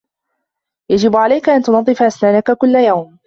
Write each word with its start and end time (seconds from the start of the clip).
يَجِبُ 0.91 1.15
عَلَيكَ 1.15 1.49
أَنَّ 1.49 1.61
تُنْظِّفَ 1.61 2.01
أسْنَانَكَ 2.03 2.51
كُلَّ 2.51 2.75
يَوْمٍ. 2.75 3.17